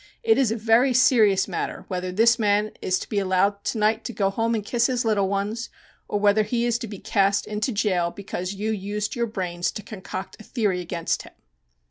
[0.23, 4.03] It is a very serious matter whether this man is to be allowed to night
[4.05, 5.69] to go home and kiss his little ones,
[6.07, 9.83] or whether he is to be cast into jail because you used your brains to
[9.83, 11.33] concoct a theory against him."